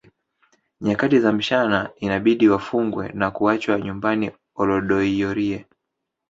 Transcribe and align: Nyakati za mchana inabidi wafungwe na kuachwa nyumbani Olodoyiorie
Nyakati 0.81 1.19
za 1.19 1.31
mchana 1.33 1.89
inabidi 1.95 2.49
wafungwe 2.49 3.11
na 3.13 3.31
kuachwa 3.31 3.79
nyumbani 3.81 4.31
Olodoyiorie 4.55 5.65